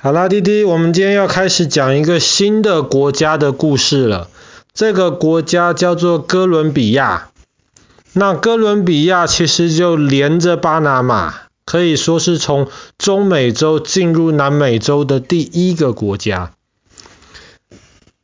[0.00, 4.28] 好啦，弟弟，我们今天要开始讲一个新的国家的故事了。
[4.72, 7.30] 这个国家叫做哥伦比亚。
[8.12, 11.34] 那哥伦比亚其实就连着巴拿马，
[11.64, 16.52] 可以说是从中美洲进入南美洲的第一个国家。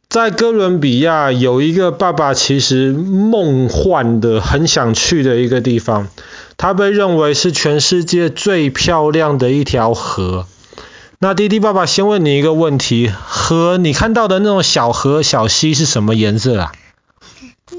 [0.09, 6.07] 在哥伦比亚有一个爸爸其实梦幻的很想去的一个地方，
[6.57, 10.47] 它被认为是全世界最漂亮的一条河。
[11.25, 16.73] 那弟弟爸爸先问你一个问题：河，你看到的那种小河、小溪是什么颜色啊？
[17.73, 17.75] 黄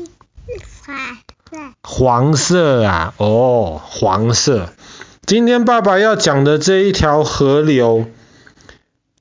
[1.75, 1.83] 色。
[1.83, 4.69] 黄色啊，哦，黄色。
[5.27, 8.07] 今天爸爸要讲的这一条河流，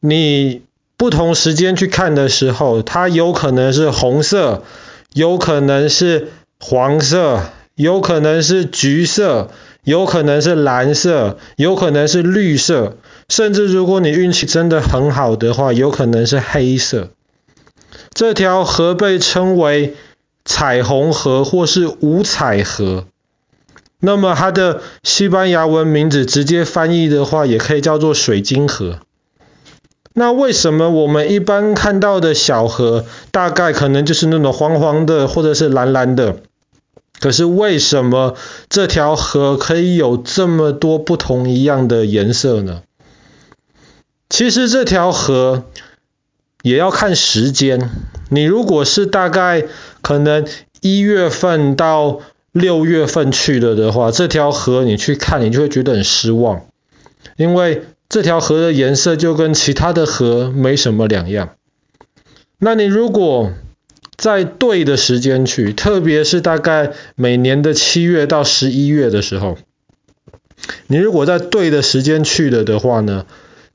[0.00, 0.62] 你
[0.96, 4.64] 不同时间去看的时候，它有可能是红色，
[5.12, 7.42] 有可能是黄色，
[7.74, 9.50] 有可能是橘色，
[9.84, 12.96] 有可能是蓝色，有可能是绿色。
[13.28, 17.10] 甚至如果你运气真的很好的话，有可能是黑色。
[18.12, 19.94] 这条河被称为
[20.44, 23.04] 彩虹河或是五彩河。
[24.00, 28.98] 那么它的西班牙文名字直接翻译的话，也可以叫做水晶河。
[30.12, 36.36] 那为什么我们一般看到的小河，大概可能就是那种黄黄的或者是蓝蓝的？
[37.20, 38.36] 可是为什么
[38.68, 42.82] 这条河可以有这么多不同一样的颜色呢？
[44.28, 45.64] 其实这条河
[46.62, 47.90] 也要看时间。
[48.30, 49.66] 你如果是大概
[50.02, 50.46] 可能
[50.80, 52.20] 一月份到
[52.52, 56.66] 六月份去了的话，这条河你去看，你就会觉得很失望，
[57.36, 61.50] 因为这条河的颜色就跟其他的河没什么两样。
[62.58, 63.52] 那你如果
[64.24, 69.58] 在对的时间去，特别是大概每年的七月到十一月的时候，
[70.86, 73.26] 你如果在对的时间去了的话呢，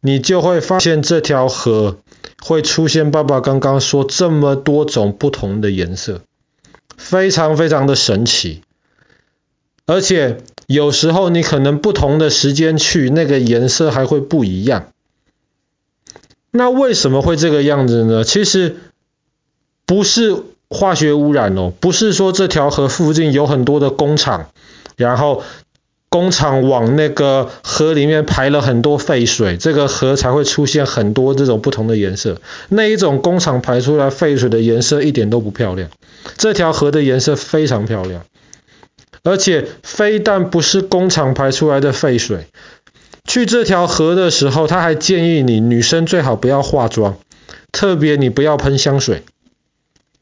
[0.02, 2.00] 你就会发现这条河
[2.42, 6.22] 会出现爸爸刚刚说这么多种不同的颜色，
[6.98, 8.64] 非常非常的神奇。
[9.86, 14.94] 而且有时候你可能不同的时间去，那个颜色还会不一样。
[16.50, 18.24] 那为什么会这个样子呢？
[18.24, 18.78] 其实
[19.90, 24.52] 不是化学污染哦，不是说这条河附近有很多的工厂，
[24.96, 25.42] 然后。
[26.12, 32.42] 工厂往那个河里面排了很多废水，这个河才会出现很多这种不同的颜色。
[32.68, 35.88] 那一种工厂排出来废水的颜色一点都不漂亮，
[36.36, 38.24] 这条河的颜色非常漂亮。
[39.22, 42.48] 而且非但不是工厂排出来的废水，
[43.26, 47.20] 去这条河的时候，他还建议你女生最好不要化妆，
[47.72, 49.22] 特别你不要喷香水。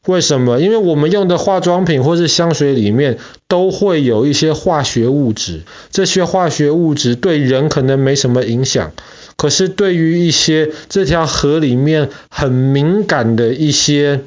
[0.08, 0.58] 为什么？
[0.58, 8.92] 因为我们用的化妆品或是香水里面都会有一些化学物质，这些化学物质对人可能没什么影响，
[9.36, 14.22] 可是对于一些这条河里面很敏感的一些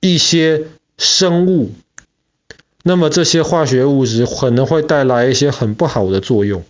[0.00, 0.64] 一些
[0.98, 1.72] 生物，
[2.82, 6.64] 那么这些化学物质可能会带来一些很不好的作用。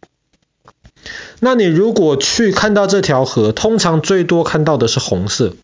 [1.41, 5.55] 那你如果去看到这条河，通常最多看到的是红色。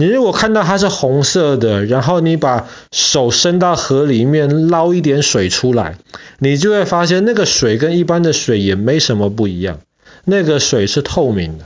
[0.00, 5.98] 你如果看到它是红色的，然后你把手伸到河里面捞一点水出来，
[6.38, 9.80] 你就会发现那个水跟一般的水也没什么不一样，
[10.24, 11.64] 那个水是透明的。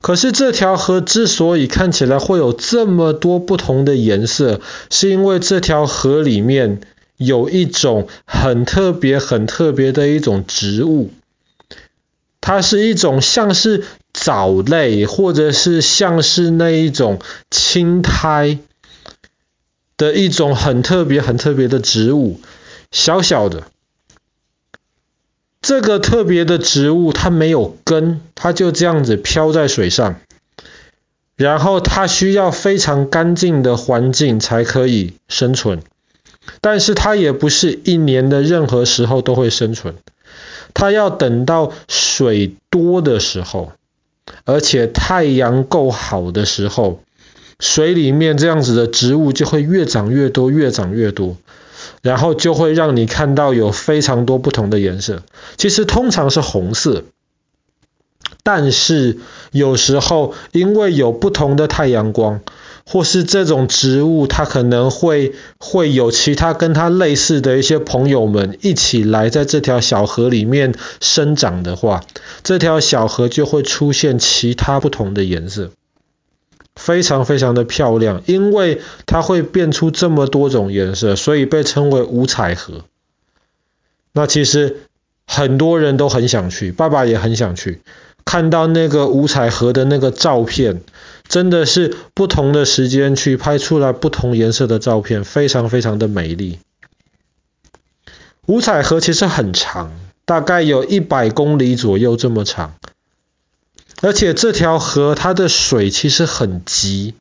[0.00, 6.80] 可是这条河之所以看起来会有这么多不同的颜色，是因为这条河里面
[7.16, 11.12] 有一种很特别、很特别的一种植物。
[12.40, 13.84] 它是一种像是
[14.16, 18.58] 藻类，或者是像是那一种青苔
[19.98, 22.40] 的一种很特别、很特别的植物，
[22.90, 23.64] 小小的。
[25.60, 30.20] 这个特别的植物它没有根，它就这样子飘在水上，
[31.36, 35.82] 然后它需要非常干净的环境才可以生存，
[36.62, 39.96] 但是它也不是一年的任何时候都会生存。
[40.72, 43.72] 它要等到水多的时候，
[44.44, 47.00] 而且太阳够好的时候，
[47.58, 51.36] 水里面这样子的植物就会越长越多，越长越多，
[52.02, 55.22] 然后就会让你看到有非常多不同的颜色。
[55.56, 57.04] 其实通常是红色，
[58.42, 59.18] 但是
[59.52, 62.40] 有时候因为有不同的太阳光。
[62.88, 72.04] 或是这种植物，它可能会会有其他跟它类似的一些朋友们一起来在这条小河里面生长的话，
[72.44, 75.72] 这条小河就会出现其他不同的颜色，
[76.76, 82.84] 非常非常的漂亮，因为它会变出这么多种颜色，所以被称为五彩河。
[84.12, 84.76] 那其实
[85.26, 87.82] 很多人都很想去，爸爸也很想去。
[88.24, 90.82] 看到那个五彩河的那个照片，
[91.28, 96.58] 真的是不同的时间去拍出来不同颜色的照片，非常非常的美丽。
[98.46, 99.92] 五彩河其实很长，
[100.24, 102.74] 大概有一百公里左右这么长，
[104.02, 107.14] 而且这条河它的水其实很急。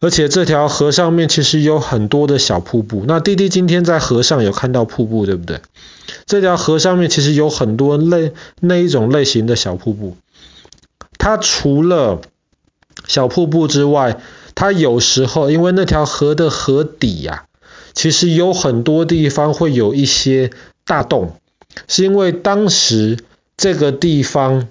[0.00, 3.02] 而且这条河上面其实有很多的小瀑布。
[3.08, 5.60] 那弟弟今天在河上有看到瀑布，对不对？
[6.24, 10.16] 这条河上面其实有很多类那一种类型的小瀑布。
[11.18, 12.20] 它除了
[13.06, 14.20] 小瀑布之外，
[14.54, 17.44] 它有时候因为那条河的河底呀、啊，
[17.92, 20.50] 其实有很多地方会有一些
[20.86, 21.36] 大洞，
[21.86, 23.18] 是因为当时
[23.56, 24.68] 这个地方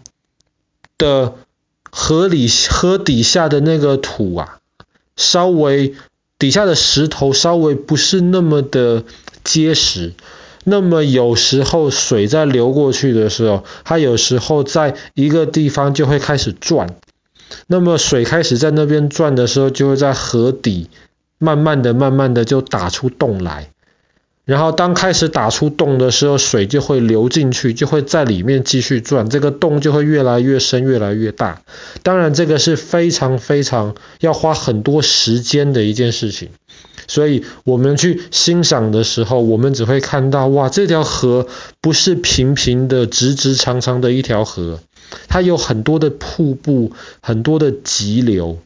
[0.97, 1.35] 的
[1.91, 4.59] 河里河底下的那个土啊。
[5.19, 5.95] 稍微
[6.38, 9.03] 底下的石头稍微不是那么的
[9.43, 10.13] 结实，
[10.69, 16.89] 那么有时候水在流过去的时候，它有时候在一个地方就会开始转，
[17.67, 20.89] 那么水开始在那边转的时候，就会在河底
[21.39, 23.69] 慢慢的、慢慢的就打出洞来。
[24.43, 31.61] 然后当开始打出洞的时候，水就会流进去，就会在里面继续转，这个洞就会越来越深，越来越大。
[32.03, 36.49] 当然，这个是非常非常要花很多时间的一件事情。
[37.07, 41.48] 所以我们去欣赏的时候，我们只会看到，哇，这条河
[41.80, 44.80] 不是平平的、直直长长的一条河，
[45.28, 46.92] 它有很多的瀑布，
[47.22, 48.57] 很多的急流。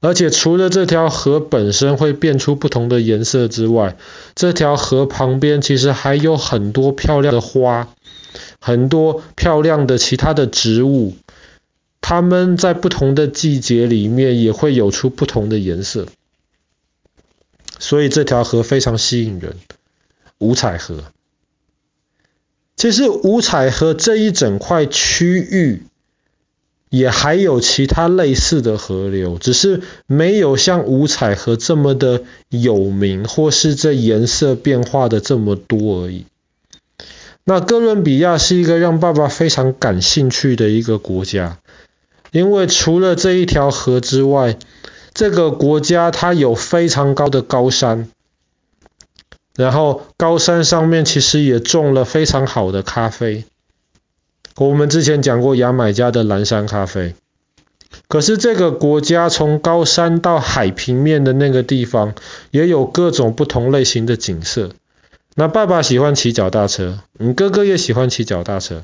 [0.00, 3.96] 而且除了这条河本身会变出不同的颜色之外，
[4.34, 7.88] 这条河旁边其实还有很多漂亮的花，
[8.60, 11.14] 很多漂亮的其他的植物，
[12.00, 16.06] 它们在不同的季节里面也会有出不同的颜色，
[17.78, 19.56] 所以这条河非常吸引人。
[20.38, 21.04] 五彩河，
[22.76, 25.82] 其实五彩河这一整块区域。
[26.88, 36.26] 也还有其他类似的河流，只是没有像五彩河这么的有名，或是这颜色变化的这么多而已。
[37.42, 41.58] 那哥伦比亚是一个让爸爸非常感兴趣的一个国家，
[42.30, 44.56] 因为除了这一条河之外，
[45.16, 48.10] 这个国家它有非常高的高山，
[49.56, 53.46] 然后高山上面其实也种了非常好的咖啡。
[54.56, 57.14] 我们之前讲过牙买加的蓝山咖啡，
[58.08, 62.14] 可是这个国家从高山到海平面的那个地方，
[62.50, 64.72] 也有各种不同类型的景色。
[65.34, 68.82] 那爸爸喜欢骑脚踏车，你哥哥也喜欢骑脚踏车，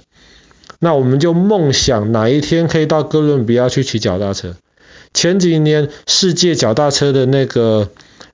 [0.79, 4.57] 那我们就梦想哪一天可以到哥伦比亚去骑脚踏车。
[5.15, 7.91] 前几年世界脚踏车的那个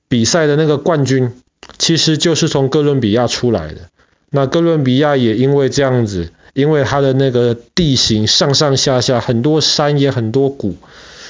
[0.09, 1.33] 比赛的那个冠军，
[1.79, 3.91] 其实就是从哥伦比亚出来的。
[4.31, 6.31] 那哥伦比亚也因为这样子。
[6.55, 10.75] 因为它的那个地形上上下下很多山也很多谷，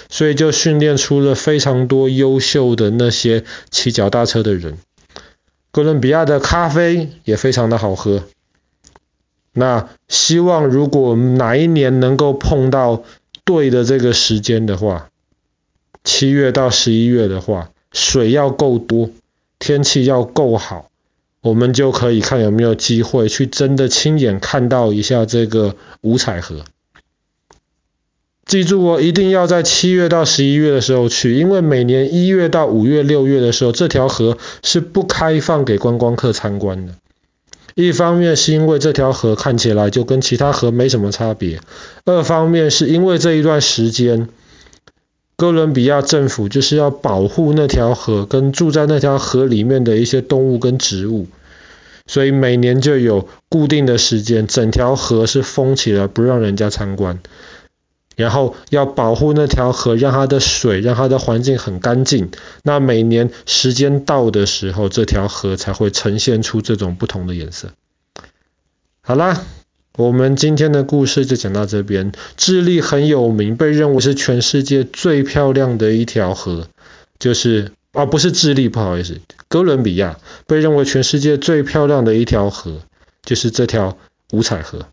[0.08, 4.78] 所以就训练出了非常多优秀的那些骑脚踏车的人。
[5.70, 8.22] 哥伦比亚的咖啡也非常的好喝。
[9.52, 13.02] 那希望如果哪一年能够碰到
[13.44, 15.07] 对的这个时间的话，
[16.08, 19.10] 七月到十一月的话，水要够多，
[19.58, 20.88] 天气要够好。
[21.42, 26.64] 我们就可以看有没有机会去真的亲眼看到一下这个五彩河。
[28.46, 36.94] 记住哦，一定要在七月到十一月的时候去，因为每年一月到五月、六月的时候，这条河是不开放给观光客参观的。
[37.74, 41.60] 一方面是因为这条河看起来就跟其他河没什么差别，
[42.06, 44.30] 二方面是因为这一段时间。
[45.38, 51.28] 哥伦比亚政府就是要保护那条河跟住在那条河里面的一些动物跟植物，
[52.08, 57.20] 所以每年就有固定的时间，整条河是封起来不让人家参观，
[58.16, 62.32] 然后要保护那条河，让它的水，让它的环境很干净。
[62.64, 67.68] 那每年时间到的时候，这条河才会呈现出这种不同的颜色。
[69.02, 69.40] 好啦。
[69.98, 72.12] 我们今天的故事就讲到这边。
[72.36, 76.68] 智利很有名，被认为是全世界最漂亮的一条河，
[77.18, 82.82] 就是啊，不是智利，不好意思，哥伦比亚被认为全世界最漂亮的一条河，
[83.24, 83.98] 就是这条
[84.30, 84.86] 五彩河。